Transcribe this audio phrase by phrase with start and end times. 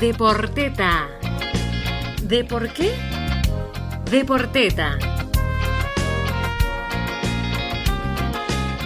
[0.00, 1.08] Deporteta.
[2.22, 2.92] ¿De por qué?
[4.10, 4.98] Deporteta.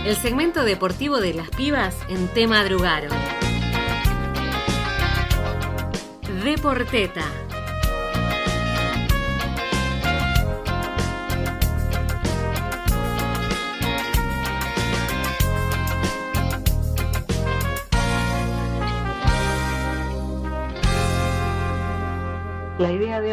[0.06, 3.10] El segmento deportivo de las pibas en Te Madrugaron.
[6.44, 7.24] Deporteta.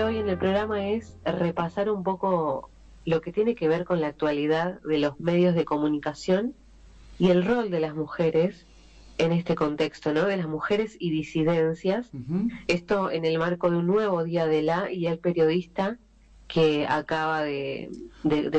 [0.08, 2.70] Hoy en el programa es repasar un poco
[3.04, 6.54] lo que tiene que ver con la actualidad de los medios de comunicación
[7.20, 8.66] y el rol de las mujeres
[9.18, 10.26] en este contexto, ¿no?
[10.26, 12.10] De las mujeres y disidencias.
[12.68, 15.98] Esto en el marco de un nuevo día de la y el periodista
[16.48, 17.90] que acaba de,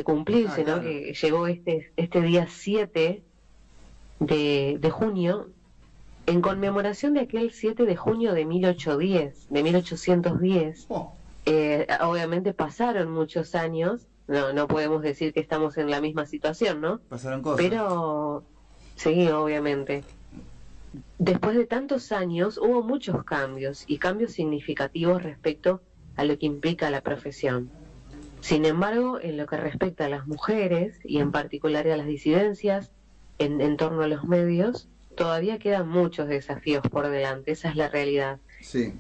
[0.05, 0.83] cumplirse, Ah, ¿no?
[0.83, 3.23] Que llegó este, este día 7
[4.21, 5.49] de, de junio
[6.27, 10.87] en conmemoración de aquel 7 de junio de 1810, de 1810.
[10.91, 11.15] Oh,
[11.51, 16.81] Eh, obviamente pasaron muchos años, no, no podemos decir que estamos en la misma situación,
[16.81, 17.01] ¿no?
[17.09, 17.65] pasaron cosas.
[17.65, 18.45] Pero
[18.97, 20.05] sí, obviamente.
[21.19, 25.81] Después de tantos años hubo muchos cambios y cambios significativos respecto
[26.17, 27.71] a lo que implica la profesión.
[28.41, 32.93] Sin embargo, en lo que respecta a las mujeres y en particular a las disidencias
[33.39, 37.89] en, en torno a los medios, todavía quedan muchos desafíos por delante, esa es la
[37.89, 38.93] realidad Sí,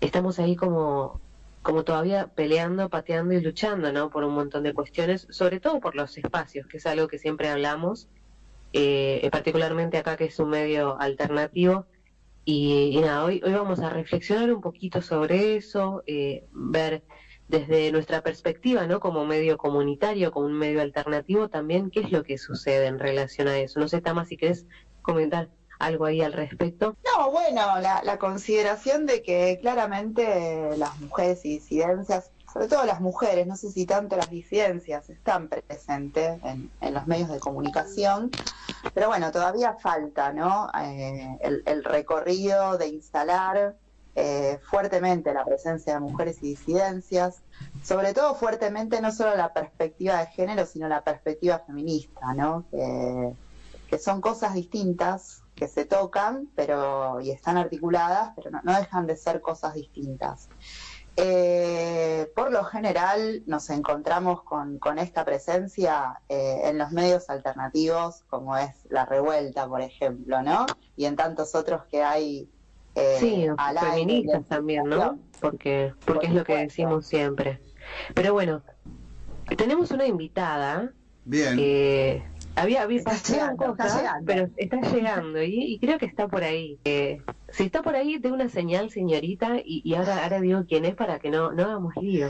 [0.00, 1.20] estamos ahí como,
[1.62, 4.10] como todavía peleando, pateando y luchando, ¿no?
[4.10, 7.48] Por un montón de cuestiones, sobre todo por los espacios, que es algo que siempre
[7.48, 8.08] hablamos,
[8.72, 11.86] eh, particularmente acá que es un medio alternativo.
[12.44, 17.02] Y, y nada, hoy, hoy vamos a reflexionar un poquito sobre eso, eh, ver
[17.48, 19.00] desde nuestra perspectiva, ¿no?
[19.00, 23.48] Como medio comunitario, como un medio alternativo, también qué es lo que sucede en relación
[23.48, 23.80] a eso.
[23.80, 24.66] No sé, Tama, si querés
[25.02, 26.96] comentar algo ahí al respecto.
[27.04, 33.46] No, bueno, la, consideración de que claramente las mujeres y disidencias, sobre todo las mujeres,
[33.46, 38.30] no sé si tanto las disidencias están presentes en, los medios de comunicación,
[38.94, 40.68] pero bueno, todavía falta, ¿no?
[40.80, 43.76] Eh, el, recorrido de instalar
[44.16, 47.42] eh, fuertemente la presencia de mujeres y disidencias,
[47.84, 52.64] sobre todo fuertemente no solo la perspectiva de género, sino la perspectiva feminista, ¿no?
[53.88, 59.06] Que son cosas distintas, que se tocan pero y están articuladas, pero no, no dejan
[59.06, 60.48] de ser cosas distintas.
[61.20, 68.22] Eh, por lo general nos encontramos con, con esta presencia eh, en los medios alternativos,
[68.28, 70.66] como es La Revuelta, por ejemplo, ¿no?
[70.96, 72.48] Y en tantos otros que hay
[72.94, 75.18] eh, Sí, al feministas también, ¿no?
[75.40, 77.60] Porque, porque Por es lo que decimos siempre.
[78.14, 78.62] Pero bueno,
[79.56, 80.92] tenemos una invitada
[81.24, 81.56] bien.
[81.56, 82.22] que
[82.60, 84.24] había, había Está pasaron está cosas, llegando.
[84.26, 86.78] pero está llegando y, y creo que está por ahí.
[86.84, 90.84] Eh, si está por ahí, de una señal, señorita, y, y ahora, ahora digo quién
[90.84, 92.28] es para que no, no hagamos lío.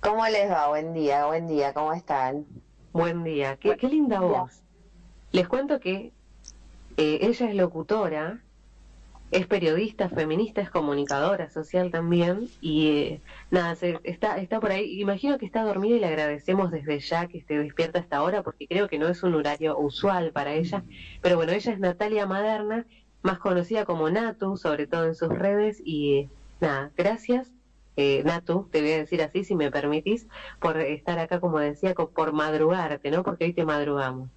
[0.00, 0.68] ¿Cómo les va?
[0.68, 2.46] Buen día, buen día, ¿cómo están?
[2.92, 4.62] Buen día, qué, qué linda voz.
[5.32, 6.12] Les cuento que
[6.96, 8.40] eh, ella es locutora,
[9.30, 15.00] es periodista, feminista, es comunicadora social también y eh, nada, se- está, está por ahí.
[15.00, 18.66] Imagino que está dormida y le agradecemos desde ya que esté despierta hasta ahora porque
[18.68, 20.84] creo que no es un horario usual para ella.
[21.20, 22.86] Pero bueno, ella es Natalia Maderna,
[23.22, 27.52] más conocida como Natu, sobre todo en sus redes y eh, nada, gracias.
[27.96, 30.26] Eh, Natu, te voy a decir así, si me permitís,
[30.60, 33.22] por estar acá, como decía, por madrugarte, ¿no?
[33.24, 34.30] Porque hoy te madrugamos.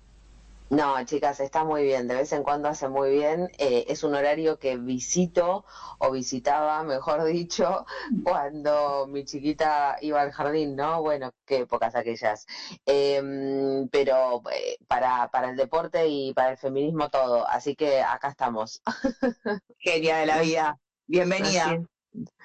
[0.69, 3.49] No, chicas, está muy bien, de vez en cuando hace muy bien.
[3.57, 5.65] Eh, es un horario que visito
[5.97, 7.85] o visitaba, mejor dicho,
[8.23, 11.01] cuando mi chiquita iba al jardín, ¿no?
[11.01, 12.45] Bueno, qué épocas aquellas.
[12.85, 18.29] Em, pero eh, para, para el deporte y para el feminismo todo, así que acá
[18.29, 18.81] estamos.
[19.79, 20.77] Genia de la vida.
[21.07, 21.81] Bienvenida.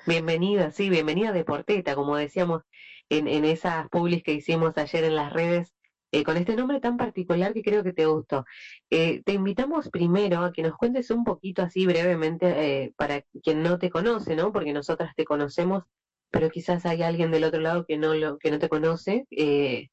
[0.06, 2.62] Bienvenida, sí, bienvenida Deporteta, como decíamos
[3.08, 5.74] en, en esas publis que hicimos ayer en las redes,
[6.14, 8.44] eh, con este nombre tan particular que creo que te gustó.
[8.88, 13.64] Eh, te invitamos primero a que nos cuentes un poquito así brevemente eh, para quien
[13.64, 14.52] no te conoce, ¿no?
[14.52, 15.82] Porque nosotras te conocemos,
[16.30, 19.90] pero quizás hay alguien del otro lado que no lo que no te conoce, que,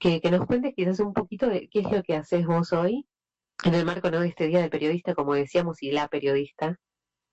[0.00, 3.06] que nos cuentes quizás un poquito de qué es lo que haces vos hoy
[3.64, 6.78] en el marco de este día del periodista, como decíamos, y la periodista.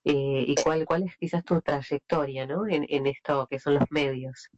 [0.03, 2.67] Y cuál, cuál es quizás tu trayectoria ¿no?
[2.67, 4.49] en, en esto que son los medios.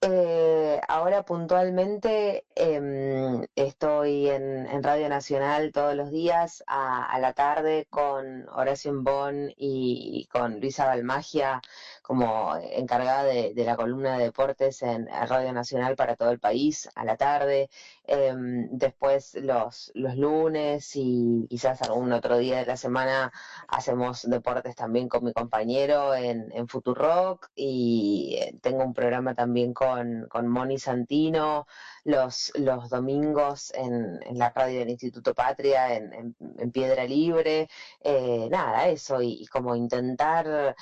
[0.00, 8.48] Eh, ahora puntualmente em, estoy en, Radio Nacional todos los días a, la tarde con
[8.50, 11.60] Horacio Bon y, con Luisa Balmagia
[12.08, 17.04] como encargada de, la columna de deportes en Radio Nacional para todo el país a
[17.04, 17.68] la tarde.
[18.04, 23.30] Em, después los, lunes y quizás algún otro día de la semana
[23.68, 29.74] hacemos deportes también con mi compañero en, en Futurock y eh, tengo un programa también
[29.74, 31.66] con, con Moni Santino
[32.04, 37.68] los, los domingos en, la radio del Instituto Patria en, en, Piedra Libre.
[38.00, 40.74] Eh, nada, eso y como intentar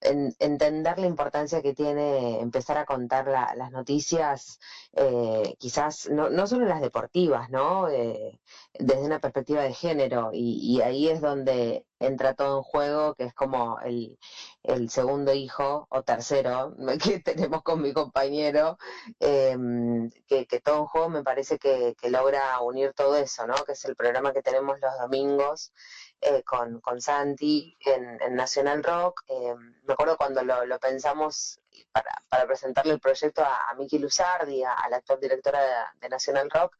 [0.00, 4.58] entender la importancia que tiene empezar a contar las noticias,
[4.92, 7.88] eh, quizás no, no, solo las deportivas, ¿no?
[7.88, 8.40] Eh,
[8.78, 13.34] desde una perspectiva de género, y, ahí es donde entra todo en juego, que es
[13.34, 14.18] como el,
[14.62, 18.78] el segundo hijo o tercero que tenemos con mi compañero,
[19.20, 23.54] em, que, que, todo en juego me parece que, que logra unir todo eso, ¿no?
[23.64, 25.72] Que es el programa que tenemos los domingos
[26.20, 29.22] eh, con, con Santi en, Nacional Rock.
[29.28, 29.54] Eh,
[29.84, 31.60] me acuerdo cuando lo, pensamos
[31.92, 35.60] para, para, presentarle el proyecto a, Miki Luzardi, a, la actual directora
[36.00, 36.78] de, Nacional Rock,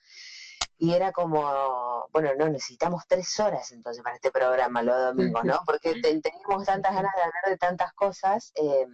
[0.78, 5.60] y era como, bueno, no, necesitamos tres horas entonces para este programa los domingos, ¿no?
[5.66, 8.52] Porque teníamos tantas ganas de hablar de tantas cosas.
[8.56, 8.86] Eh,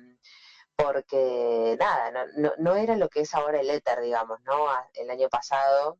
[0.74, 4.66] porque nada, no, no, era lo que es ahora el éter, digamos, ¿no?
[4.94, 5.98] El año pasado,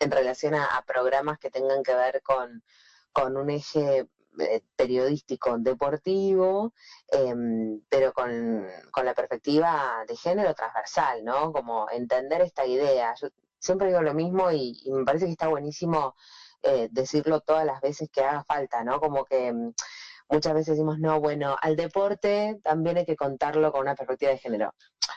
[0.00, 2.64] en relación a programas que tengan que ver con,
[3.12, 4.06] con un eje
[4.38, 6.72] eh, periodístico deportivo,
[7.08, 8.66] em, pero con,
[9.04, 11.52] la perspectiva de género transversal, ¿no?
[11.52, 13.14] Como entender esta idea.
[13.20, 13.28] Yo
[13.58, 16.14] siempre digo lo mismo y, me parece que está buenísimo
[16.62, 19.00] eh, decirlo todas las veces que haga falta, ¿no?
[19.00, 19.72] Como que em,
[20.30, 24.38] muchas veces decimos, no, bueno, al deporte también hay que contarlo con una perspectiva de
[24.38, 24.74] género.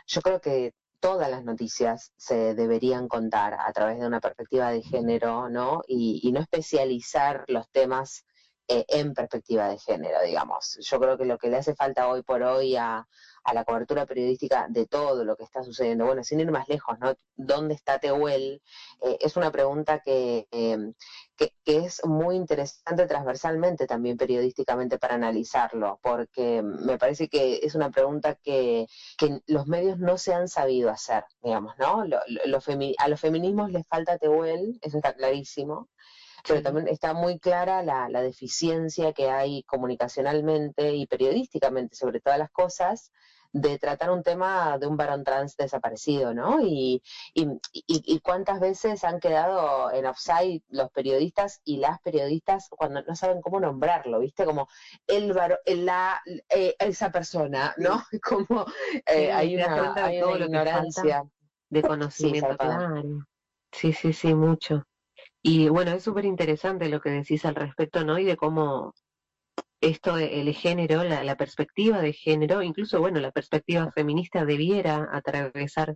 [0.08, 0.74] Yo creo que
[1.06, 5.84] todas las noticias se deberían contar a través de una perspectiva de género, ¿no?
[5.88, 8.26] Y, no especializar los temas
[8.68, 10.80] eh, en perspectiva de género, digamos.
[10.82, 13.08] Yo creo que lo que le hace falta hoy por hoy a,
[13.46, 16.06] a la cobertura periodística de todo lo que está sucediendo.
[16.06, 17.16] Bueno, sin ir más lejos, ¿no?
[17.36, 18.62] ¿Dónde está Tehuel?
[19.02, 20.94] Eh, es una pregunta em,
[21.38, 27.76] que, que, es muy interesante transversalmente también periodísticamente para analizarlo, porque me parece que es
[27.76, 28.88] una pregunta que,
[29.18, 32.02] que los medios no se han sabido hacer, digamos, ¿no?
[32.02, 35.90] a los feminismos les falta Tehuel, eso está clarísimo
[36.48, 42.38] pero también está muy clara la, la, deficiencia que hay comunicacionalmente y periodísticamente sobre todas
[42.38, 43.12] las cosas
[43.56, 46.60] de tratar un tema de un varón trans desaparecido, ¿no?
[46.62, 47.02] Y,
[47.34, 53.40] y, cuántas veces han quedado en offside los periodistas y las periodistas cuando no saben
[53.40, 54.44] cómo nombrarlo, ¿viste?
[54.44, 54.68] Como
[55.08, 58.04] el varón, la, eh, esa persona, ¿no?
[58.22, 58.66] Como
[59.06, 61.24] eh, hay, una, hay ignorancia.
[61.70, 63.26] De conocimiento, claro.
[63.72, 64.84] Sí, sí, sí, mucho.
[65.42, 68.20] Y bueno, es súper interesante lo que decís al respecto, ¿no?
[68.20, 68.94] Y de cómo
[69.86, 75.96] esto, el género, la, perspectiva de género, incluso, bueno, la perspectiva feminista debiera atravesar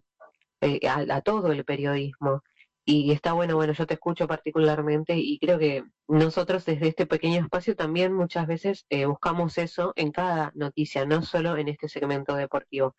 [0.61, 2.43] eh, a, todo el periodismo.
[2.85, 7.41] Y está bueno, bueno, yo te escucho particularmente y creo que nosotros desde este pequeño
[7.41, 12.35] espacio también muchas veces eh, buscamos eso en cada noticia, no solo en este segmento
[12.35, 12.95] deportivo.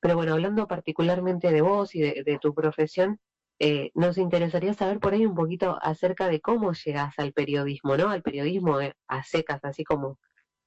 [0.00, 3.18] Pero bueno, hablando particularmente de vos y de, tu profesión,
[3.60, 8.10] eh, nos interesaría saber por ahí un poquito acerca de cómo llegas al periodismo, ¿no?
[8.10, 8.78] Al periodismo
[9.08, 10.18] a secas, así como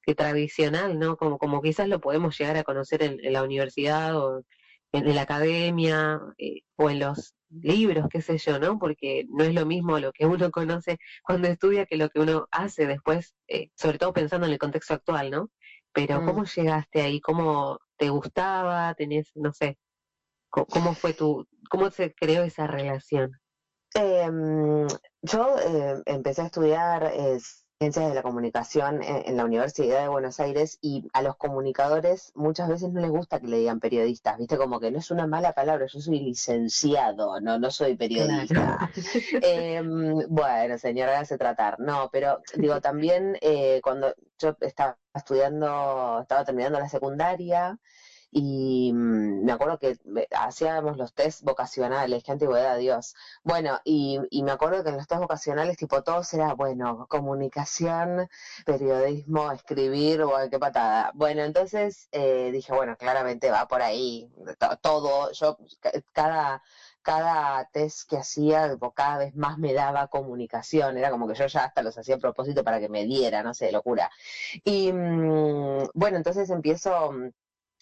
[0.03, 1.15] que tradicional, ¿no?
[1.17, 4.43] Como, como quizás lo podemos llegar a conocer en, la universidad o
[4.91, 8.79] en, la academia eh, o en los libros, qué sé yo, ¿no?
[8.79, 12.47] Porque no es lo mismo lo que uno conoce cuando estudia que lo que uno
[12.51, 15.49] hace después, eh, sobre todo pensando en el contexto actual, ¿no?
[15.93, 16.25] Pero mm.
[16.25, 17.21] ¿cómo llegaste ahí?
[17.21, 18.93] ¿Cómo te gustaba?
[18.95, 19.77] ¿Tenés, no sé,
[20.51, 23.31] cómo fue tu, cómo se creó esa relación?
[23.93, 24.87] Em,
[25.21, 27.11] yo eh, empecé a estudiar
[27.81, 32.69] ciencias de la comunicación en, la Universidad de Buenos Aires y a los comunicadores muchas
[32.69, 35.53] veces no les gusta que le digan periodistas, viste, como que no es una mala
[35.53, 38.77] palabra, yo soy licenciado, no, no soy periodista.
[39.41, 41.79] Em, bueno, señora, hágase tratar.
[41.79, 47.79] No, pero digo, también eh, cuando yo estaba estudiando, estaba terminando la secundaria,
[48.31, 49.97] y mm, me acuerdo que
[50.31, 53.15] hacíamos los test vocacionales, qué antigüedad, Dios.
[53.43, 58.27] Bueno, y, y me acuerdo que en los test vocacionales, tipo, todos era, bueno, comunicación,
[58.65, 61.11] periodismo, escribir, o qué patada.
[61.13, 64.31] Bueno, entonces eh, dije, bueno, claramente va por ahí,
[64.81, 65.57] todo, yo,
[66.13, 66.61] cada
[67.01, 71.65] cada test que hacía, cada vez más me daba comunicación, era como que yo ya
[71.65, 74.09] hasta los hacía a propósito para que me diera, no sé, locura.
[74.63, 77.31] Y mm, bueno, entonces empiezo mm,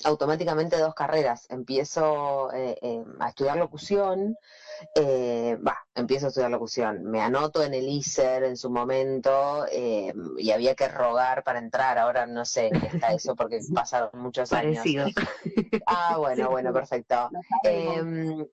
[0.04, 1.46] automáticamente dos carreras.
[1.50, 4.36] Empiezo eh, eh, a estudiar locución,
[4.96, 7.04] eh, va, empiezo a estudiar locución.
[7.04, 11.98] Me anoto en el ISER en su momento y había que rogar para entrar.
[11.98, 14.84] Ahora no sé qué está eso porque pasaron muchos años.
[15.86, 17.30] Ah, bueno, bueno, perfecto.
[17.64, 18.46] Em,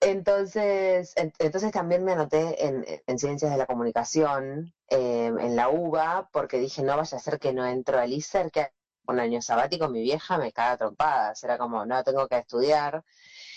[0.00, 6.28] entonces, entonces también me anoté en, en Ciencias de la Comunicación, em, en la UBA,
[6.32, 8.68] porque dije, no vaya a ser que no entro al ISER, que
[9.06, 13.04] un año sabático, mi vieja me caga trompadas, era como, no, tengo que estudiar.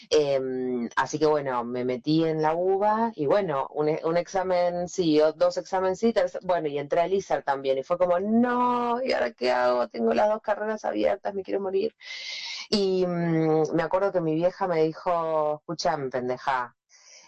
[0.09, 5.19] Em, así que bueno, me metí en la UBA y bueno, un, un examen sí,
[5.35, 9.31] dos exámenes sí, bueno, y entré al ISAR también y fue como, no, ¿y ahora
[9.31, 9.87] qué hago?
[9.87, 11.95] Tengo las dos carreras abiertas, me quiero morir.
[12.69, 16.75] Y mm, me acuerdo que mi vieja me dijo, escúchame, pendeja,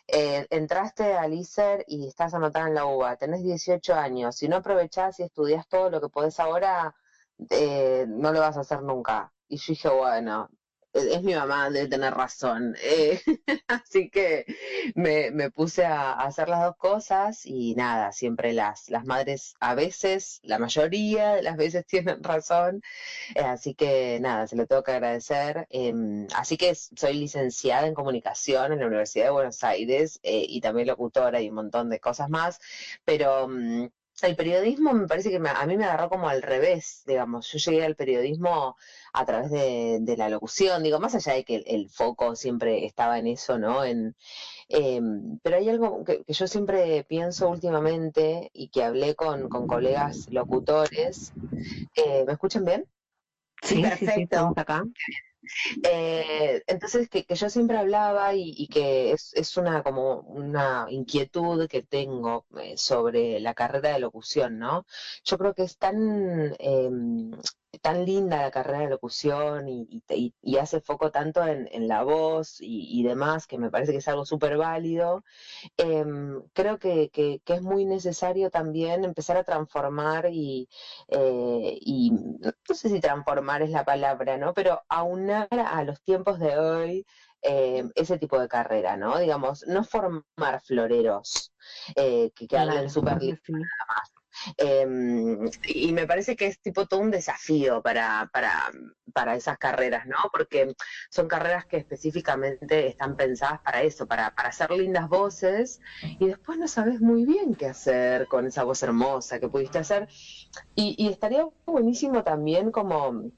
[0.07, 4.57] eh, entraste al ISER y estás anotada en la UBA, tenés 18 años, si no
[4.57, 6.95] aprovechás y estudias todo lo que podés ahora,
[7.49, 9.33] eh, no lo vas a hacer nunca.
[9.47, 10.49] Y yo dije, bueno,
[10.93, 12.75] es mi mamá, debe tener razón.
[12.81, 13.21] Eh,
[13.67, 14.45] así que
[14.95, 19.75] me, me puse a, hacer las dos cosas y nada, siempre las, las madres a
[19.75, 22.81] veces, la mayoría de las veces tienen razón.
[23.35, 25.67] Eh, así que nada, se lo tengo que agradecer.
[25.69, 30.87] Em, así que soy licenciada en comunicación en la Universidad de Buenos Aires y también
[30.87, 32.59] locutora y un montón de cosas más,
[33.05, 33.47] pero...
[33.47, 33.89] Mm,
[34.23, 37.51] el periodismo me parece que a mí me agarró como al revés, digamos.
[37.51, 38.75] Yo llegué al periodismo
[39.13, 43.27] a través de, la locución, digo, más allá de que el, foco siempre estaba en
[43.27, 43.83] eso, ¿no?
[43.83, 44.15] En,
[44.69, 51.33] em, pero hay algo que, yo siempre pienso últimamente y que hablé con, colegas locutores.
[51.95, 52.85] Eh, ¿Me escuchan bien?
[53.61, 54.53] Sí, perfecto.
[54.55, 54.83] acá.
[55.83, 62.45] Eh, entonces, que, yo siempre hablaba y, que es, una como una inquietud que tengo
[62.59, 64.85] eh, sobre la carrera de locución, ¿no?
[65.23, 67.31] Yo creo que es tan em,
[67.81, 70.03] tan linda la carrera de locución y,
[70.57, 74.57] hace foco tanto en, la voz y, demás, que me parece que es algo súper
[74.57, 75.23] válido,
[75.77, 77.09] em, creo que,
[77.45, 80.67] es muy necesario también empezar a transformar y,
[81.09, 84.53] eh, y, no sé si transformar es la palabra, ¿no?
[84.53, 87.05] Pero aunar a los tiempos de hoy
[87.41, 89.17] em, ese tipo de carrera, ¿no?
[89.19, 91.53] Digamos, no formar floreros
[91.95, 94.11] eh, que, que hablen súper nada más
[94.57, 98.71] Em, y me parece que es tipo todo un desafío para, para,
[99.13, 100.17] para esas carreras, ¿no?
[100.31, 100.73] Porque
[101.09, 106.57] son carreras que específicamente están pensadas para eso, para, para hacer lindas voces y después
[106.57, 110.07] no sabes muy bien qué hacer con esa voz hermosa que pudiste hacer.
[110.75, 113.31] Y, estaría buenísimo también como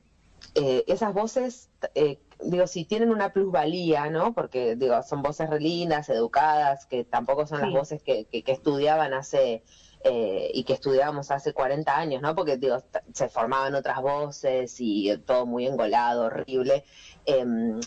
[0.56, 1.70] eh, esas voces...
[1.96, 4.34] Eh, digo, si tienen una plusvalía, ¿no?
[4.34, 8.51] Porque, digo, son voces re lindas, educadas, que tampoco son las voces que, que, que,
[8.53, 9.63] estudiaban hace
[10.03, 12.34] eh, y que estudiábamos hace 40 años, ¿no?
[12.36, 12.77] Porque digo,
[13.13, 16.86] se formaban otras voces y todo muy engolado, horrible.
[17.25, 17.79] Em,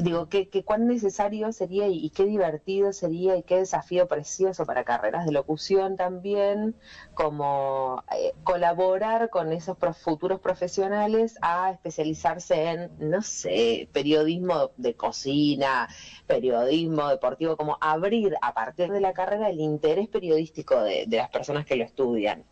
[0.00, 4.84] digo, ¿qué, qué, cuán necesario sería y, qué divertido sería y qué desafío precioso para
[4.84, 6.74] carreras de locución también,
[7.14, 15.88] como eh, colaborar con esos futuros profesionales a especializarse en, no sé, periodismo de cocina,
[16.26, 21.64] periodismo deportivo, como abrir a partir de la carrera el interés periodístico de, las personas
[21.64, 22.44] que lo estudian.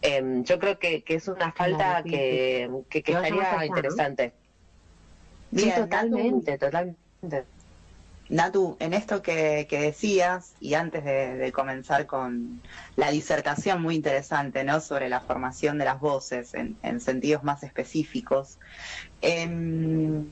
[0.00, 4.32] Em, yo creo que, es una falta que, que, estaría interesante.
[5.54, 7.44] Sí, totalmente, totalmente.
[8.28, 12.60] Natu, en esto que, decías, y antes de, comenzar con
[12.96, 14.80] la disertación muy interesante ¿no?
[14.80, 18.58] sobre la formación de las voces en, sentidos más específicos,
[19.22, 20.26] em,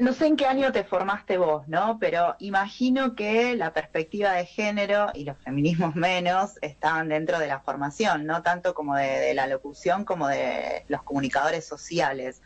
[0.00, 1.98] no sé en qué año te formaste vos, ¿no?
[1.98, 7.60] Pero imagino que la perspectiva de género y los feminismos menos estaban dentro de la
[7.60, 12.42] formación, no tanto como de la locución como de los comunicadores sociales.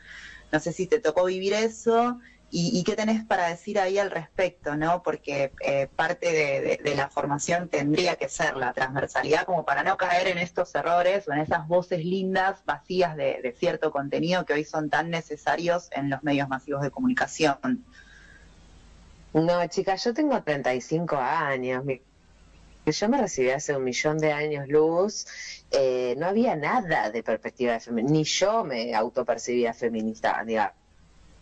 [0.53, 2.21] No sé si te tocó vivir eso
[2.55, 5.03] y, qué tenés para decir ahí al respecto, ¿no?
[5.03, 10.29] Porque eh, parte de, la formación tendría que ser la transversalidad como para no caer
[10.29, 14.91] en estos errores o en esas voces lindas, vacías de, cierto contenido que hoy son
[14.91, 17.87] tan necesarios en los medios masivos de comunicación.
[19.33, 21.85] No, chica, yo tengo 35 años.
[22.87, 25.27] Yo me recibí hace un millón de años luz,
[25.71, 30.83] eh, no había nada de perspectiva de feminista, ni yo me autopercibía feminista, digamos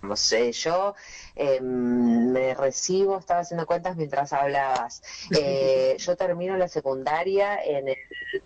[0.02, 0.94] no sé, yo
[1.34, 5.02] em, me recibo, estaba haciendo cuentas mientras hablabas,
[5.38, 7.96] eh, yo termino la secundaria en el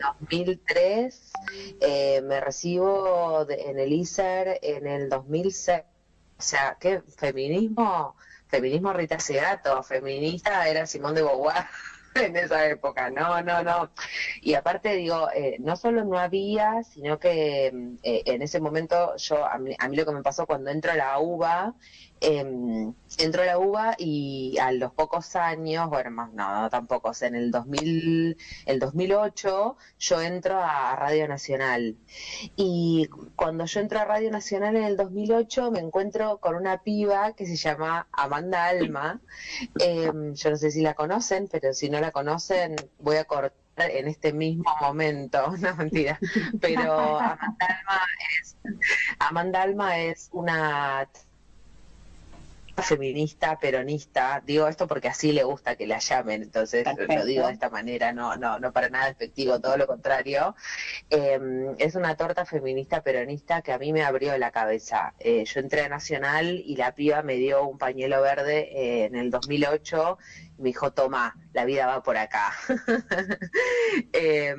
[0.01, 1.33] 2003,
[1.81, 5.83] eh, me recibo en el ISER en el 2006,
[6.39, 8.17] o sea, ¿qué feminismo?
[8.49, 11.67] Feminismo Rita Segato, feminista era Simón de Beauvoir.
[12.15, 13.91] En esa época, no, no, no.
[14.41, 17.67] Y aparte digo, eh, no solo no había, sino que
[18.03, 20.97] eh, en ese momento yo, a mí, a lo que me pasó cuando entro a
[20.97, 21.75] la UBA,
[22.25, 27.25] eh, entró a la UBA y a los pocos años, bueno, más no, tampoco, o
[27.25, 31.97] en el 2000, el 2008 yo entro a Radio Nacional.
[32.57, 37.33] Y cuando yo entro a Radio Nacional en el 2008 me encuentro con una piba
[37.35, 39.21] que se llama Amanda Alma,
[39.81, 43.65] eh, yo no sé si la conocen, pero si no la conocen voy a cortar
[43.77, 46.19] en este mismo momento, no mentira,
[46.61, 48.01] pero Amanda Alma
[48.41, 48.57] es,
[49.19, 51.09] Amanda Alma es una
[52.85, 57.15] feminista, peronista, digo esto porque así le gusta que la llamen, entonces Perfecto.
[57.15, 60.55] lo digo de esta manera, no, no, no para nada despectivo, todo lo contrario.
[61.11, 65.15] Eh, es una torta feminista peronista que a mí me abrió la cabeza.
[65.19, 69.17] Eh, yo entré a Nacional y la piba me dio un pañuelo verde eh, en
[69.17, 70.19] el 2008
[70.54, 72.53] y me dijo, toma, la vida va por acá.
[74.13, 74.55] Eh,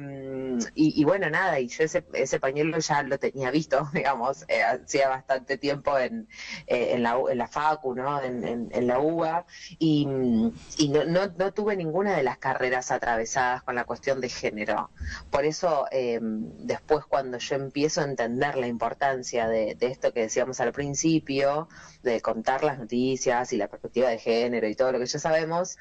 [0.75, 4.63] y, y bueno, nada, y yo ese, ese pañuelo ya lo tenía visto, digamos, eh,
[4.63, 6.27] hacía bastante tiempo en,
[6.67, 8.21] eh, la, en la FACU, ¿no?
[8.21, 9.45] En, la UBA,
[9.79, 14.89] y, no, no, tuve ninguna de las carreras atravesadas con la cuestión de género.
[15.31, 20.21] Por eso, eh, después cuando yo empiezo a entender la importancia de, de esto que
[20.21, 21.67] decíamos al principio,
[22.03, 25.77] de contar las noticias y la perspectiva de género y todo lo que ya sabemos,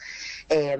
[0.49, 0.77] eh,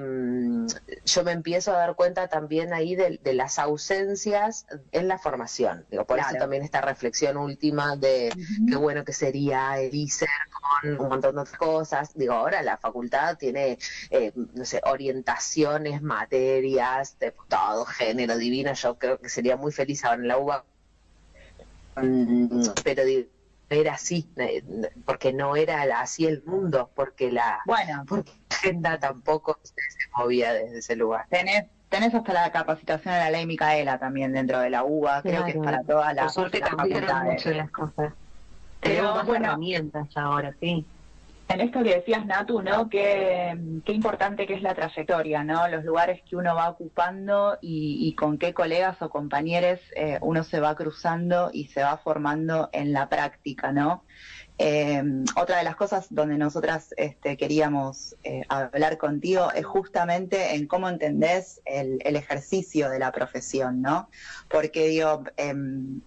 [1.05, 5.85] yo me empiezo a dar cuenta también ahí de, de las ausencias en la formación.
[5.89, 6.43] Digo, por eso Claro.
[6.43, 8.33] también esta reflexión última de
[8.69, 10.29] qué bueno que sería el ISER
[10.81, 12.11] con un montón de otras cosas.
[12.15, 13.77] Digo, ahora la facultad tiene,
[14.09, 18.73] eh, no sé, orientaciones, materias, de todo, género, divino.
[18.73, 20.65] Yo creo que sería muy feliz ahora en la UBA.
[22.83, 23.29] Pero digo,
[23.69, 24.63] era así, eh,
[25.05, 30.09] porque no era así el mundo, porque la, Bueno, porque la agenda tampoco se, se
[30.15, 31.25] movía desde ese lugar.
[31.29, 35.45] tenés, tenés hasta la capacitación de la ley Micaela también dentro de la UBA, creo
[35.45, 38.13] que es para todas Por las, suerte las cambiaron mucho las cosas.
[38.81, 39.45] Pero, Tenemos más bueno.
[39.45, 40.85] herramientas ahora, sí.
[41.47, 42.89] En esto que decías, Natu, ¿no?
[42.89, 45.67] Qué, importante que es la trayectoria, ¿no?
[45.67, 50.59] Los lugares que uno va ocupando y, con qué colegas o compañeros eh, uno se
[50.59, 54.03] va cruzando y se va formando en la práctica, ¿no?
[54.57, 55.03] Eh,
[55.35, 60.87] otra de las cosas donde nosotras este, queríamos eh, hablar contigo es justamente en cómo
[60.89, 64.09] entendés el, el ejercicio de la profesión, ¿no?
[64.49, 66.01] Porque digo, em,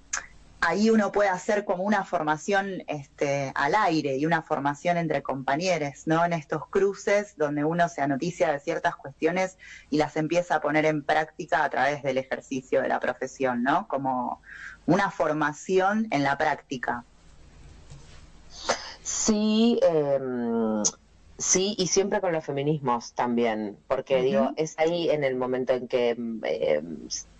[0.60, 6.06] ahí uno puede hacer como una formación este, al aire y una formación entre compañeros,
[6.06, 6.24] ¿no?
[6.24, 9.56] En estos cruces donde uno se anoticia de ciertas cuestiones
[9.90, 13.86] y las empieza a poner en práctica a través del ejercicio de la profesión, ¿no?
[13.88, 14.40] Como
[14.86, 17.04] una formación en la práctica.
[19.02, 20.18] Sí, eh,
[21.38, 25.88] sí, y siempre con los feminismos también, porque digo, es ahí en el momento en
[25.88, 26.82] que eh,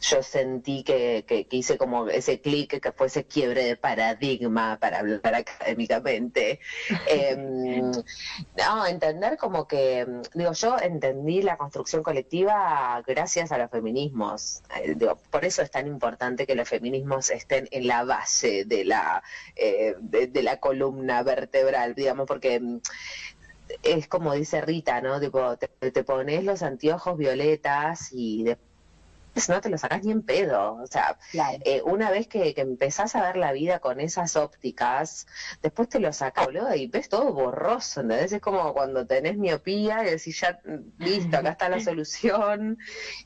[0.01, 4.79] yo sentí que, que, que hice como ese clic, que fue ese quiebre de paradigma
[4.81, 6.61] para hablar académicamente.
[7.11, 14.63] Eh, no, entender como que, digo, yo entendí la construcción colectiva gracias a los feminismos.
[14.77, 18.85] Eh, digo, por eso es tan importante que los feminismos estén en la base de
[18.85, 19.23] la,
[19.57, 22.61] eh, de, de la columna vertebral, digamos, porque
[23.83, 25.21] es como dice Rita, ¿no?
[25.21, 28.45] Tipo, te, te pones los anteojos violetas y
[29.49, 30.75] no te los sacás ni en pedo.
[30.75, 31.59] O sea, Claro.
[31.65, 35.27] eh, una vez que, que empezás a ver la vida con esas ópticas,
[35.63, 38.33] después te lo sacás, boludo, y ves todo borroso, ¿entendés?
[38.33, 40.61] Es como cuando tenés miopía y decís, ya,
[40.99, 42.79] listo, acá está la solución.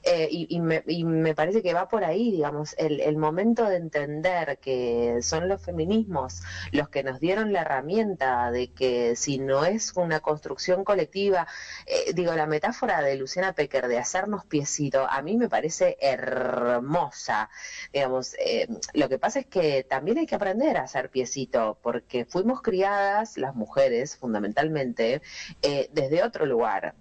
[0.03, 3.69] Eh, y, y me, y me parece que va por ahí, digamos, el, el momento
[3.69, 9.39] de entender que son los feminismos los que nos dieron la herramienta de que si
[9.39, 11.47] no es una construcción colectiva,
[11.87, 17.49] eh, digo, la metáfora de Luciana Pecker de hacernos piecito, a mí me parece hermosa.
[17.93, 22.25] Digamos, eh, lo que pasa es que también hay que aprender a hacer piecito, porque
[22.25, 25.23] fuimos criadas, las mujeres fundamentalmente,
[25.63, 26.95] eh, desde otro lugar.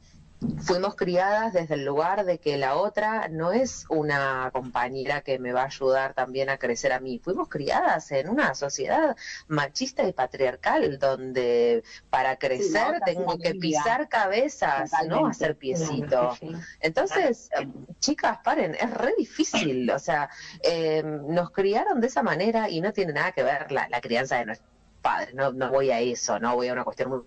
[0.64, 5.54] Fuimos criadas desde el lugar de que la otra no es una compañera que me
[5.54, 7.20] va a ayudar también a crecer a mí.
[7.24, 9.16] Fuimos criadas en una sociedad
[9.48, 16.36] machista y patriarcal donde para crecer tengo que pisar cabezas, no hacer piecito.
[16.80, 17.68] Entonces, eh,
[18.00, 19.92] chicas, paren, es re difícil.
[19.92, 20.28] O sea,
[20.64, 24.38] eh, nos criaron de esa manera y no tiene nada que ver la, la crianza
[24.38, 24.72] de nuestros
[25.04, 25.36] padres.
[25.36, 27.22] No, no voy a eso, no voy a una cuestión muy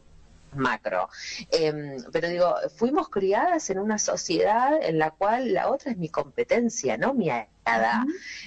[0.56, 1.08] macro.
[1.50, 6.08] Eh, pero digo, fuimos criadas en una sociedad en la cual la otra es mi
[6.08, 7.30] competencia, no mi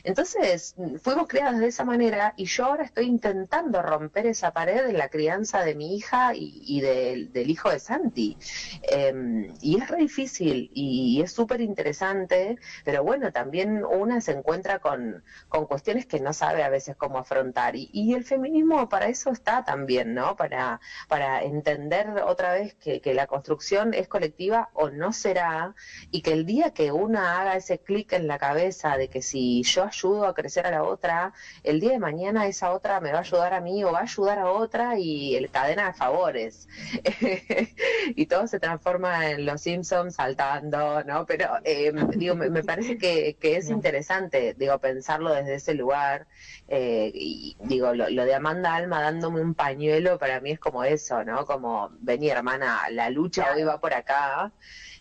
[0.04, 4.98] Entonces, fuimos criadas de esa manera y yo ahora estoy intentando romper esa pared en
[4.98, 8.38] la crianza de mi hija y, del hijo de Santi.
[8.84, 14.80] Em, y es re difícil y, es súper interesante, pero bueno, también una se encuentra
[14.80, 17.76] con, con, cuestiones que no sabe a veces cómo afrontar.
[17.76, 20.36] Y, el feminismo para eso está también, ¿no?
[20.36, 25.76] Para, para entender otra vez que, que la construcción es colectiva o no será
[26.12, 29.64] y que el día que una haga ese clic en la cabeza de que si
[29.64, 33.20] yo ayudo a crecer a la otra, el día de mañana esa otra me va
[33.20, 36.68] a ayudar a mí o va a ayudar a otra y el cadena de favores.
[38.16, 41.26] y todo se transforma en los Simpsons saltando, ¿no?
[41.26, 46.28] Pero eh, digo, me, parece que, es interesante, digo, pensarlo desde ese lugar.
[46.68, 50.84] Eh, y digo, lo, lo, de Amanda Alma dándome un pañuelo para mí es como
[50.84, 51.46] eso, ¿no?
[51.46, 54.52] Como, vení hermana, la lucha hoy va por acá.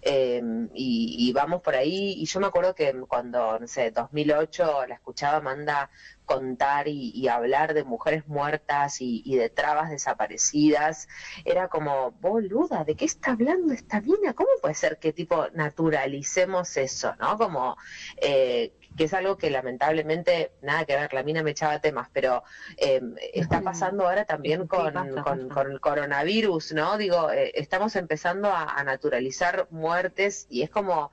[0.09, 2.15] Em, y, vamos por ahí.
[2.19, 5.91] Y yo me acuerdo que cuando, no sé, 2008 la escuchaba Amanda
[6.25, 11.09] contar y, hablar de mujeres muertas y, de trabas desaparecidas,
[11.45, 14.33] era como, boluda, ¿de qué está hablando esta mina?
[14.33, 17.37] ¿Cómo puede ser que tipo naturalicemos eso, no?
[17.37, 17.77] Como
[18.19, 22.43] eh, que es algo que lamentablemente, nada que ver, la mina me echaba temas, pero
[22.77, 23.01] eh,
[23.35, 26.97] está pasando ahora también con, con, el coronavirus, ¿no?
[26.97, 31.11] Digo, eh, estamos empezando a, naturalizar muertes y es como...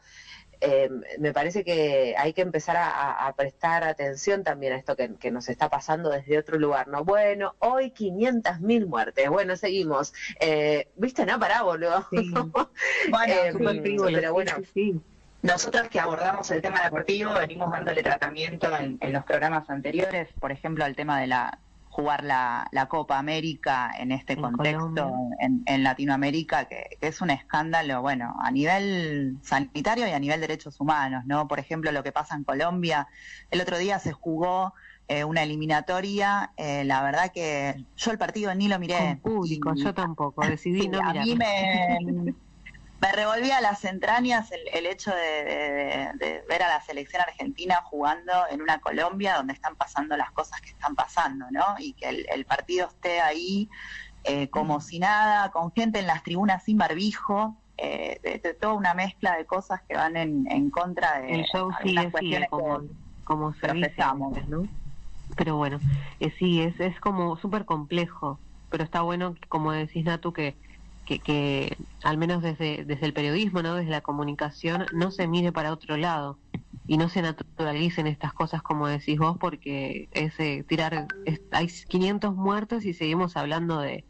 [0.65, 5.49] Eh, me parece que hay que empezar a, prestar atención también a esto que, nos
[5.49, 7.03] está pasando desde otro lugar, ¿no?
[7.03, 10.13] Bueno, hoy 500.000 muertes, bueno, seguimos.
[10.95, 11.25] ¿Viste?
[11.25, 12.07] No, pará, boludo.
[13.09, 13.33] bueno,
[14.05, 14.53] pero bueno.
[14.73, 15.01] Sí,
[15.43, 20.85] nosotros que abordamos el tema deportivo venimos dándole tratamiento en, los programas anteriores, por ejemplo,
[20.85, 27.21] al tema de la jugar la, Copa América en este contexto en, Latinoamérica, que, es
[27.21, 31.47] un escándalo, bueno, a nivel sanitario y a nivel derechos humanos, ¿no?
[31.47, 33.07] Por ejemplo, lo que pasa en Colombia,
[33.51, 34.73] el otro día se jugó
[35.07, 39.19] eh, una eliminatoria, eh, la verdad que yo el partido ni lo miré.
[39.21, 41.17] público, yo tampoco, decidí no mirar.
[41.17, 42.33] A mí me,
[43.03, 48.61] me revolvía a las entrañas el, hecho de, ver a la selección argentina jugando en
[48.61, 51.75] una Colombia donde están pasando las cosas que están pasando, ¿no?
[51.79, 53.69] Y que el, partido esté ahí
[54.23, 58.93] eh, como si nada, con gente en las tribunas sin barbijo, eh, de, toda una
[58.93, 62.83] mezcla de cosas que van en, contra de el show sigue, sigue como,
[63.25, 63.67] como se
[64.47, 64.65] ¿no?
[65.35, 65.81] Pero bueno,
[66.21, 68.39] eh, sí, es, es como súper complejo,
[68.69, 70.55] pero está bueno, como decís Natu, que
[71.05, 73.75] que, que al menos desde, desde el periodismo, ¿no?
[73.75, 76.39] desde la comunicación, no se mire para otro lado
[76.85, 80.35] y no se naturalicen estas cosas como decís vos, porque es
[80.67, 81.07] tirar,
[81.51, 84.05] hay 500 muertos y seguimos hablando de,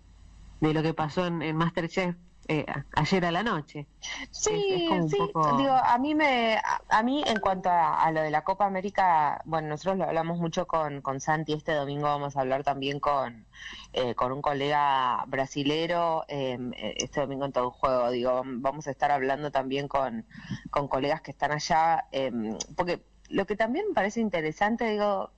[0.60, 2.16] de lo que pasó en, en Masterchef
[2.48, 3.88] eh, ayer a la noche.
[4.32, 5.18] Sí, sí,
[5.58, 9.70] digo, a mí me, a, mí en cuanto a, lo de la Copa América, bueno,
[9.70, 13.46] nosotros lo hablamos mucho con, con Santi, este domingo vamos a hablar también con,
[13.94, 18.92] eh, con un colega brasilero, em, este domingo en todo un juego, digo, vamos a
[18.92, 20.26] estar hablando también con,
[20.70, 25.32] con colegas que están allá, em, porque lo que también me parece interesante, digo,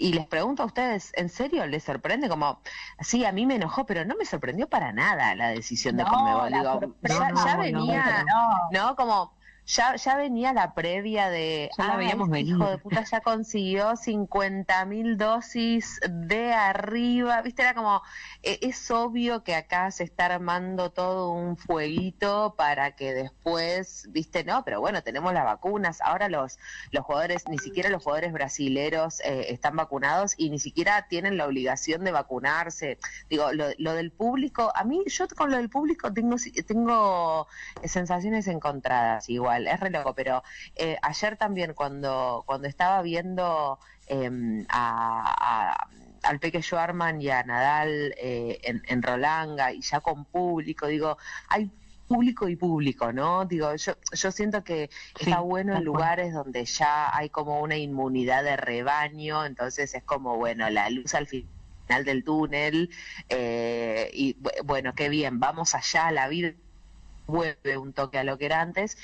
[0.00, 2.28] y les pregunto a ustedes, ¿en serio les sorprende?
[2.28, 2.60] Como,
[3.00, 6.50] sí, a mí me enojó, pero no me sorprendió para nada la decisión de Conmebol.
[6.50, 8.24] Digo, ya, ya venía,
[8.72, 8.96] ¿no?
[8.96, 9.34] Como
[9.70, 14.84] ya, ya venía la previa de, ya la este hijo de puta ya consiguió 50
[14.86, 18.02] mil dosis de arriba, viste, era como,
[18.42, 24.42] e, es obvio que acá se está armando todo un fueguito para que después, viste,
[24.42, 26.58] no, pero bueno, tenemos las vacunas, ahora los,
[26.90, 31.46] los jugadores, ni siquiera los jugadores brasileros eh, están vacunados y ni siquiera tienen la
[31.46, 36.12] obligación de vacunarse, digo, lo, lo del público, a mí, yo con lo del público
[36.12, 37.46] tengo, tengo
[37.84, 40.42] sensaciones encontradas igual, es re loco, pero
[40.76, 45.88] eh, ayer también cuando, cuando estaba viendo em, a,
[46.22, 51.16] al Peque Schwarman y a Nadal eh, en, Rolanga y ya con público, digo,
[51.48, 51.70] hay
[52.06, 53.44] público y público, ¿no?
[53.44, 58.42] Digo, yo, yo siento que está bueno en lugares donde ya hay como una inmunidad
[58.42, 62.90] de rebaño, entonces es como, bueno, la luz al final del túnel,
[63.28, 66.52] eh, y bueno, qué bien, vamos allá, la vida
[67.30, 68.96] vuelve un toque a lo que era antes.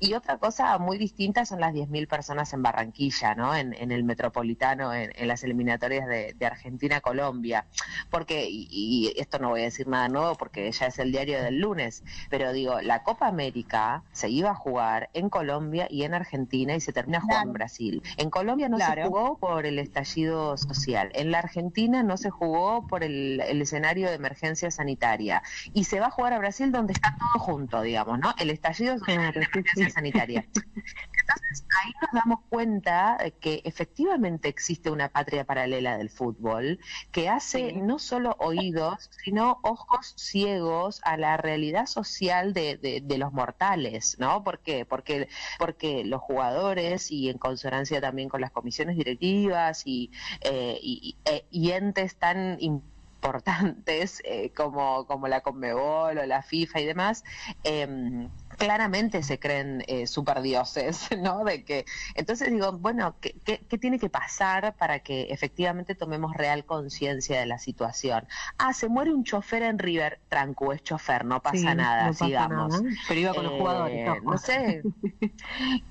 [0.00, 3.54] Y otra cosa muy distinta son las 10.000 personas en Barranquilla, ¿no?
[3.54, 7.66] En, el metropolitano, en, las eliminatorias de, Argentina-Colombia.
[8.10, 11.58] Porque, y, esto no voy a decir nada nuevo porque ya es el diario del
[11.58, 16.74] lunes, pero digo, la Copa América se iba a jugar en Colombia y en Argentina
[16.74, 18.02] y se termina jugando en Brasil.
[18.16, 21.10] En Colombia no se jugó por el estallido social.
[21.14, 25.42] En la Argentina no se jugó por el, el escenario de emergencia sanitaria.
[25.72, 27.44] Y se va a jugar a Brasil donde está todo
[27.82, 28.34] digamos, ¿no?
[28.38, 30.46] El estallido de la emergencia sanitaria.
[30.54, 36.78] Entonces ahí nos damos cuenta que efectivamente existe una patria paralela del fútbol
[37.12, 43.32] que hace no solo oídos, sino ojos ciegos a la realidad social de, de, los
[43.32, 44.42] mortales, ¿no?
[44.42, 44.84] ¿Por qué?
[44.84, 50.10] Porque, porque los jugadores y en consonancia también con las comisiones directivas y,
[50.40, 52.93] eh, y, e, y entes tan importantes
[54.24, 57.24] eh, como, como la Conmebol o la FIFA y demás,
[57.64, 61.44] eh, claramente se creen eh, superdioses, ¿no?
[61.44, 66.64] De que, entonces digo, bueno, ¿qué, ¿qué, tiene que pasar para que efectivamente tomemos real
[66.64, 68.26] conciencia de la situación?
[68.58, 72.82] Ah, se muere un chofer en River, tranco, es chofer, no pasa nada, sigamos.
[73.08, 74.08] Pero iba con los jugadores.
[74.08, 74.82] Eh, no, sé.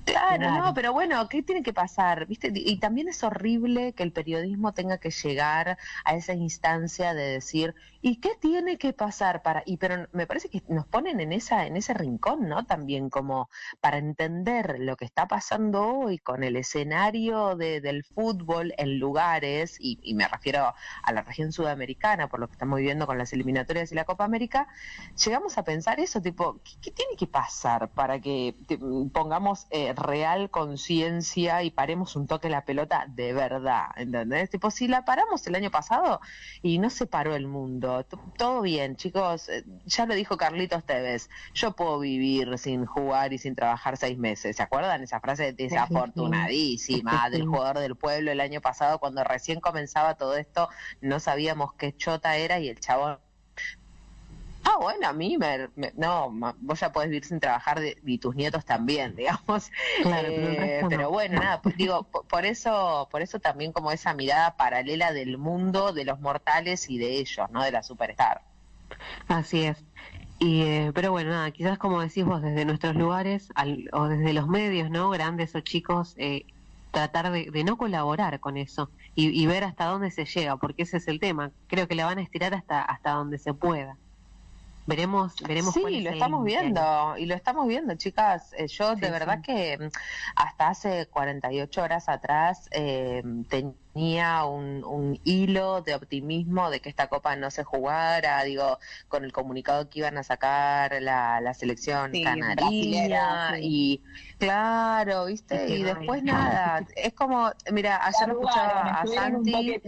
[0.04, 2.26] claro, no, pero bueno, ¿qué tiene que pasar?
[2.26, 2.52] ¿Viste?
[2.54, 7.74] Y también es horrible que el periodismo tenga que llegar a esa instancia de decir,
[8.00, 9.62] ¿y qué tiene que pasar para...?
[9.66, 12.53] Y pero me parece que nos ponen en esa en ese rincón, ¿no?
[12.62, 13.48] También como
[13.80, 20.14] para entender lo que está pasando hoy con el escenario del fútbol en lugares, y,
[20.14, 23.94] me refiero a la región sudamericana, por lo que estamos viviendo con las eliminatorias y
[23.94, 24.68] la Copa América,
[25.24, 28.54] llegamos a pensar eso, tipo, ¿qué, tiene que pasar para que
[29.12, 33.86] pongamos eh, real conciencia y paremos un toque la pelota de verdad?
[33.96, 34.50] ¿Entendés?
[34.50, 36.20] Tipo, si la paramos el año pasado
[36.62, 38.04] y no se paró el mundo,
[38.36, 43.38] todo bien, chicos, eh, ya lo dijo Carlitos Tevez, yo puedo vivir sin jugar y
[43.38, 44.56] sin trabajar seis meses.
[44.56, 50.14] ¿Se acuerdan esa frase desafortunadísima del jugador del pueblo el año pasado cuando recién comenzaba
[50.16, 50.68] todo esto?
[51.00, 53.18] No sabíamos qué chota era y el chabón
[54.64, 58.64] Ah, bueno, a mí me, no, vos ya podés vivir sin trabajar y tus nietos
[58.64, 59.70] también, digamos.
[60.04, 65.12] Eh, pero, bueno, nada, pues digo, por, eso, por eso también como esa mirada paralela
[65.12, 67.62] del mundo, de los mortales y de ellos, ¿no?
[67.62, 68.42] De la superstar.
[69.28, 69.84] Así es.
[70.38, 73.48] Y, eh, pero bueno, nada, quizás como decís vos, desde nuestros lugares
[73.92, 75.10] o desde los medios, ¿no?
[75.10, 76.44] Grandes o chicos, eh,
[76.90, 81.08] tratar de, no colaborar con eso y, ver hasta dónde se llega, porque ese es
[81.08, 81.52] el tema.
[81.68, 83.96] Creo que la van a estirar hasta, hasta donde se pueda.
[84.86, 85.72] Veremos, veremos.
[85.72, 88.52] Sí, lo estamos viendo, y lo estamos viendo, chicas.
[88.58, 89.88] Eh, yo de verdad que mm,
[90.36, 97.08] hasta hace 48 horas atrás eh, tenía un, un, hilo de optimismo de que esta
[97.08, 98.78] copa no se jugara, digo,
[99.08, 104.02] con el comunicado que iban a sacar la, la selección canaria y
[104.38, 109.80] claro, viste, y después nada, es como, mira, ayer lo escuchaba a Santi,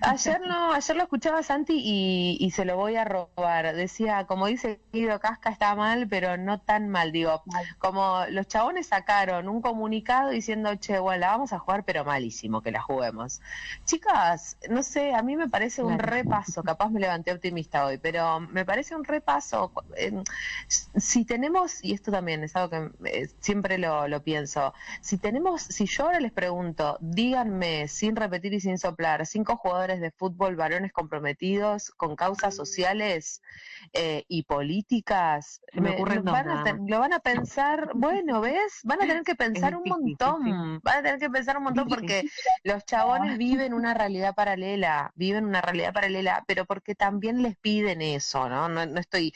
[0.00, 4.24] ayer no, ayer lo escuchaba a Santi y, y se lo voy a robar, decía,
[4.26, 7.42] como dice Guido Casca está mal, pero no tan mal, digo,
[7.78, 12.62] como los chabones sacaron un comunicado diciendo, che, bueno, la vamos a jugar, pero malísimo
[12.62, 13.40] que la juguemos.
[13.84, 18.40] Chicas, no sé, a mí me parece un repaso, capaz me levanté optimista hoy, pero
[18.40, 19.72] me parece un repaso.
[20.68, 25.62] si tenemos, y esto también es algo que eh, siempre lo, lo pienso, si tenemos,
[25.62, 30.56] si yo ahora les pregunto, díganme, sin repetir y sin soplar, cinco jugadores de fútbol
[30.56, 33.42] varones comprometidos con causas sociales
[33.92, 38.80] eh, y políticas, me, lo, van a, lo van a pensar, bueno, ¿ves?
[38.84, 42.24] Van a tener que pensar un montón, van a tener que pensar un montón porque
[42.64, 48.02] los chabones viven una realidad paralela, viven una realidad paralela, pero porque también les piden
[48.02, 48.68] eso, ¿no?
[48.68, 49.32] No, no estoy,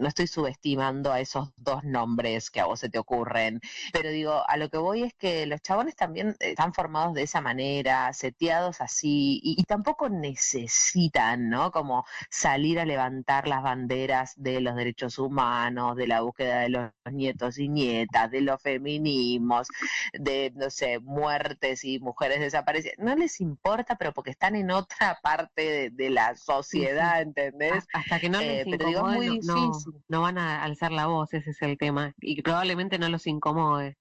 [0.00, 3.60] no estoy subestimando a esos dos nombres que a vos se te ocurren,
[3.92, 7.40] pero digo, a lo que voy es que los chabones también están formados de esa
[7.40, 11.70] manera, seteados así, y, y tampoco necesitan, ¿no?
[11.70, 16.90] Como salir a levantar las banderas de los derechos humanos, de la búsqueda de los
[17.12, 19.68] nietos y nietas, de los feminismos,
[20.12, 22.73] de, no sé, muertes y mujeres desaparecidas.
[22.98, 27.86] No les importa, pero porque están en otra parte de, la sociedad, ¿entendés?
[27.92, 29.40] Hasta que no les eh, muy
[30.08, 32.14] no van a alzar la voz, ese es el tema.
[32.20, 33.96] Y probablemente no los incomode.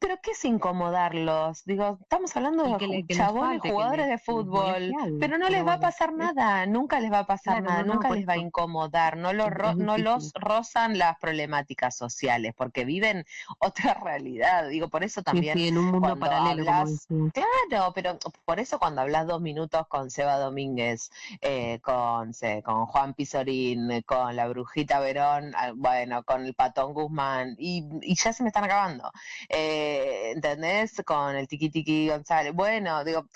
[0.00, 1.64] Pero ¿qué es incomodarlos?
[1.66, 6.64] Digo, estamos hablando de chabones jugadores de fútbol, pero no les va a pasar nada,
[6.64, 10.32] nunca les va a pasar nada, nunca les va a incomodar, no, lo no los
[10.34, 13.26] rozan las problemáticas sociales, porque viven
[13.58, 14.68] otra realidad.
[14.68, 15.58] Digo, por eso también.
[15.58, 16.64] en un mundo paralelo.
[16.64, 21.10] claro, pero por eso cuando hablas dos minutos con Seba Domínguez,
[21.42, 22.32] eh, con,
[22.64, 28.14] con Juan Pizorín, con la Brujita Verón, ah, bueno, con el Patón Guzmán, y, y
[28.14, 29.12] ya se me están acabando.
[29.50, 31.02] Eh, eh, ¿entendés?
[31.04, 32.52] Con el Tiki Tiki González.
[32.54, 33.26] Bueno, digo,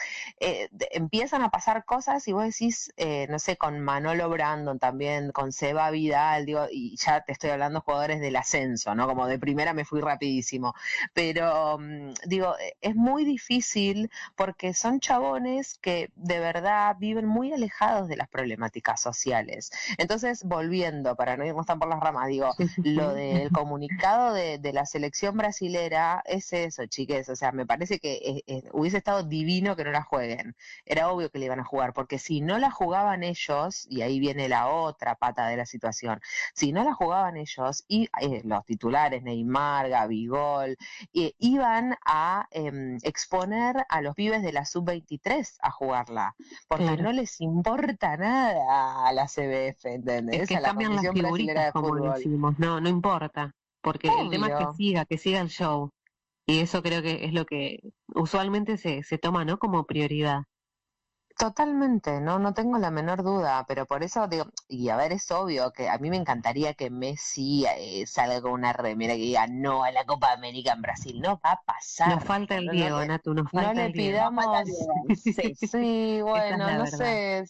[0.40, 5.32] eh, empiezan a pasar cosas y vos decís, eh, no sé, con Manolo Brandon también,
[5.32, 9.06] con Seba Vidal, digo, y ya te estoy hablando jugadores del ascenso, ¿no?
[9.06, 10.74] Como de primera me fui rapidísimo.
[11.14, 18.08] Pero, mm, digo, es muy difícil porque son chabones que de verdad viven muy alejados
[18.08, 19.70] de las problemáticas sociales.
[19.98, 22.50] Entonces, volviendo, para no irnos tan por las ramas, digo,
[22.84, 27.28] lo del comunicado de, de la selección brasilera es eso, chiques.
[27.28, 30.56] O sea, me parece que eh, eh, hubiese estado divino que no la jueguen.
[30.84, 34.20] Era obvio que le iban a jugar, porque si no la jugaban ellos, y ahí
[34.20, 36.20] viene la otra pata de la situación,
[36.54, 40.76] si no la jugaban ellos, y eh, los titulares, Neymar, Gabigol,
[41.12, 46.34] iban a em, exponer a los pibes de la sub-23 a jugarla,
[46.68, 50.42] porque no les importa nada a la CBF, ¿entendés?
[50.42, 53.54] Es que a la cambian las figuritas, como decimos, no, no importa
[53.86, 55.92] porque el tema es que siga, que siga el show.
[56.46, 57.80] Y eso creo que es lo que
[58.14, 59.58] usualmente se, se toma, ¿no?
[59.58, 60.42] Como prioridad.
[61.38, 65.30] Totalmente, no, no tengo la menor duda, pero por eso digo, y a ver, es
[65.30, 69.46] obvio que a mí me encantaría que Messi eh, salga con una remera que diga
[69.46, 72.08] no a la Copa América en Brasil, no va a pasar.
[72.08, 74.46] Nos falta el Diego, no, Natu, nos falta no le pidamos,
[75.14, 77.44] sí, sí, bueno, no sé,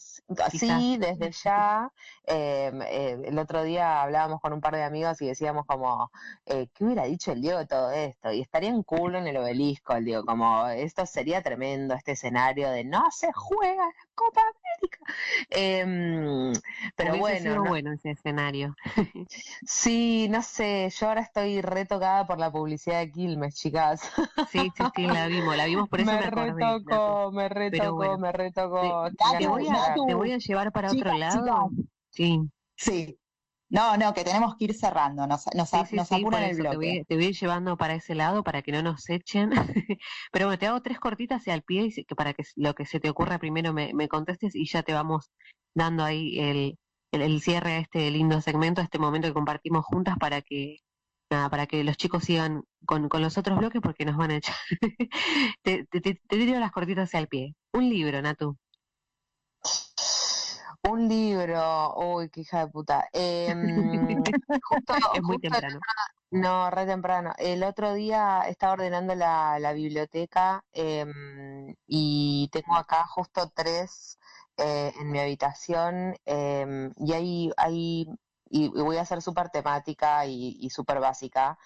[0.49, 1.89] sí, desde ya,
[2.27, 6.11] em, eh, el otro día hablábamos con un par de amigos y decíamos como,
[6.45, 8.31] eh, ¿qué hubiera dicho el Diego todo esto?
[8.31, 12.69] Y estaría en culo en el obelisco, el Diego, como, esto sería tremendo, este escenario
[12.69, 14.97] de no se juega la Copa América.
[15.49, 16.53] Eh,
[16.95, 17.63] pero bueno.
[17.63, 18.75] bueno ese escenario.
[19.65, 24.01] sí, no sé, yo ahora estoy retocada por la publicidad de Quilmes, chicas.
[24.51, 28.31] sí, sí, sí, la vimos, la vimos por eso me, me retocó, me retocó, me
[28.31, 29.09] retocó.
[29.37, 31.69] Te, voy a, te, voy a, llevar para otro lado.
[32.17, 32.39] Sí.
[32.75, 33.19] Sí,
[33.69, 37.03] no, no, que tenemos que ir cerrando, nos, nos, nos apuran el bloque.
[37.07, 39.51] Te voy, a ir llevando para ese lado para que no nos echen.
[40.31, 42.85] Pero bueno, te hago tres cortitas y al pie y que para que lo que
[42.85, 45.31] se te ocurra primero me, me contestes y ya te vamos
[45.75, 46.79] dando ahí el,
[47.11, 50.77] el, cierre a este lindo segmento, a este momento que compartimos juntas para que
[51.29, 54.37] nada, para que los chicos sigan con, con los otros bloques porque nos van a
[54.37, 54.55] echar.
[55.63, 57.53] te, te, te, te tiro las cortitas hacia el pie.
[57.73, 58.57] Un libro, Natu.
[60.87, 63.09] Un libro, uy, qué hija de puta.
[63.11, 63.53] Eh,
[64.63, 65.79] justo, es muy temprano.
[66.31, 67.33] No, re temprano.
[67.37, 71.05] El otro día estaba ordenando la, la biblioteca eh,
[71.87, 74.17] y tengo acá justo tres
[74.55, 78.07] eh, en mi habitación em, y hay, hay
[78.49, 81.57] y, voy a ser súper temática y, y súper básica.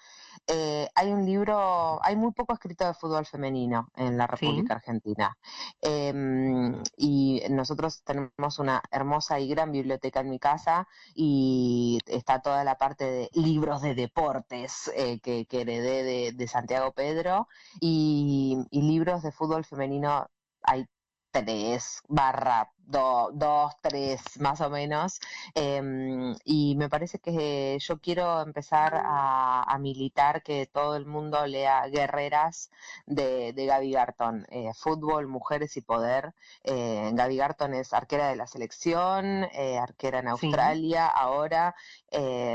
[0.46, 5.36] Eh, hay un libro, hay muy poco escrito de fútbol femenino en la República Argentina.
[5.80, 12.64] Em, y nosotros tenemos una hermosa y gran biblioteca en mi casa y está toda
[12.64, 17.48] la parte de libros de deportes eh, que, heredé de, Santiago Pedro
[17.80, 20.28] y, y libros de fútbol femenino
[20.62, 20.86] hay
[21.32, 25.20] tres barra dos, tres más o menos.
[25.54, 31.88] Em, y me parece que yo quiero empezar a, militar que todo el mundo lea
[31.88, 32.70] Guerreras
[33.06, 36.34] de, de Gaby Garton, eh, Fútbol, Mujeres y Poder.
[36.62, 41.74] Eh, Gaby Garton es arquera de la selección, eh, arquera en Australia ahora,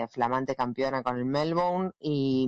[0.10, 2.48] flamante campeona con el Melbourne y,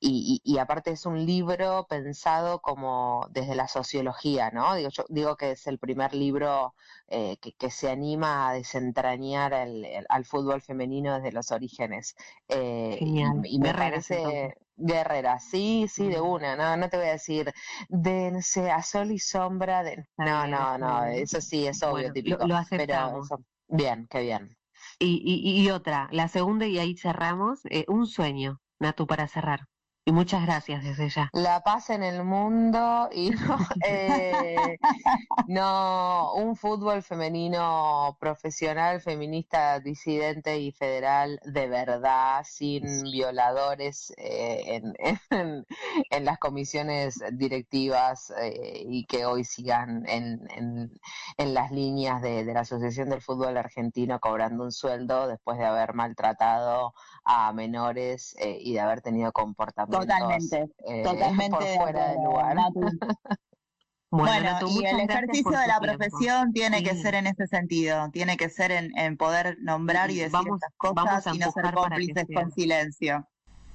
[0.00, 4.74] y, y, aparte es un libro pensado como desde la sociología, ¿no?
[4.74, 6.74] Digo, yo digo que es el primer libro
[7.08, 12.14] eh, que, se anima a desentrañar al fútbol femenino desde los orígenes.
[12.48, 14.54] Eh, y, me parece...
[14.80, 17.52] Guerrera, sí, sí, de una, no, no te voy a decir
[17.88, 20.06] dense a sol y sombra de...
[20.16, 22.46] No, no, no, eso sí, es obvio, típico.
[22.46, 23.28] Lo, aceptamos.
[23.66, 24.56] bien, qué bien.
[25.00, 29.66] Y, y, y, otra, la segunda y ahí cerramos, eh, un sueño, Natu, para cerrar.
[30.08, 31.28] Y muchas gracias desde ya.
[31.34, 34.78] La paz en el mundo y no, eh,
[35.46, 44.80] no, un fútbol femenino profesional, feminista, disidente y federal de verdad, sin violadores eh,
[45.30, 45.66] en,
[46.10, 50.40] en, las comisiones directivas eh, y que hoy sigan en,
[51.36, 55.66] en, las líneas de, de la Asociación del Fútbol Argentino cobrando un sueldo después de
[55.66, 56.94] haber maltratado
[57.24, 62.56] a menores y de haber tenido comportamientos Totalmente, eh, totalmente por fuera del lugar.
[64.10, 68.48] Bueno, y el ejercicio de la profesión tiene que ser en ese sentido, tiene que
[68.48, 73.28] ser en, poder nombrar y decir vamos, estas cosas y no ser cómplices con silencio.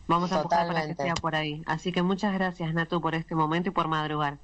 [0.07, 1.61] Vamos a empujar para que sea por ahí.
[1.67, 4.39] Así que muchas gracias, Natu, por este momento y por madrugar.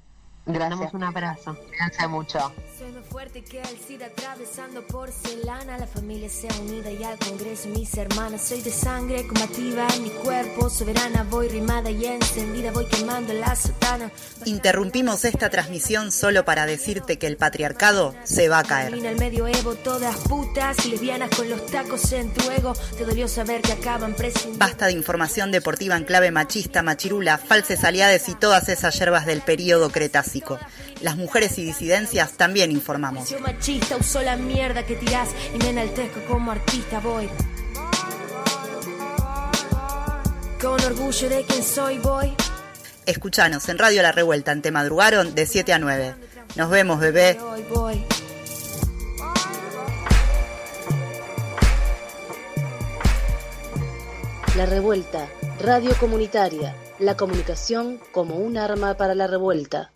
[0.46, 0.78] Gracias.
[0.78, 1.56] Damos un abrazo.
[1.56, 2.38] Cuídense mucho.
[2.90, 5.78] Soy más fuerte que el SIDA atravesando porcelana.
[5.78, 8.48] La familia sea unida y al Congreso mis hermanas.
[8.48, 10.68] Soy de sangre combativa en mi cuerpo.
[10.68, 12.72] Soberana voy rimada y encendida.
[12.72, 14.10] Voy quemando la sotana.
[14.44, 18.92] Interrumpimos esta transmisión solo para decirte que el patriarcado se va a caer.
[18.92, 22.72] el medioevo, todas putas y lesbianas con los tacos en tu ego.
[22.98, 24.58] Te dolió saber que acaban prescindiendo.
[24.58, 29.42] Basta de información deportiva en clave machista, machirula, falses aliades y todas esas hierbas del
[29.42, 30.58] período cretácico.
[31.02, 33.30] Las mujeres y disidencias también informamos.
[33.40, 37.28] machista usó la mierda que tirás y me enaltezco como artista voy.
[40.60, 42.34] Con orgullo de quien soy voy.
[43.06, 46.14] Escuchanos en Radio La Revuelta, Te madrugaron de 7 a 9.
[46.56, 47.38] Nos vemos, bebé.
[54.56, 55.28] La Revuelta,
[55.60, 59.92] radio comunitaria, la comunicación como un arma para la revuelta.